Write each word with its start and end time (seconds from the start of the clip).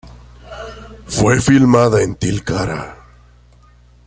Fue 1.05 1.39
filmada 1.39 2.01
en 2.01 2.15
Tilcara. 2.15 3.05